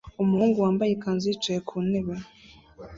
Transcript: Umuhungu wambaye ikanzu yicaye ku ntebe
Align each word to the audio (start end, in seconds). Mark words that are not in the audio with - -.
Umuhungu 0.21 0.57
wambaye 0.65 0.91
ikanzu 0.93 1.25
yicaye 1.31 1.59
ku 1.67 1.75
ntebe 1.87 2.15